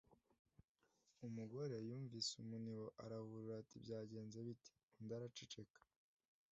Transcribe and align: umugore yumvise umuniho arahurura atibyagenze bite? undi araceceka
umugore 1.27 1.75
yumvise 1.87 2.31
umuniho 2.43 2.85
arahurura 3.03 3.53
atibyagenze 3.61 4.37
bite? 4.47 4.69
undi 4.97 5.13
araceceka 5.17 5.79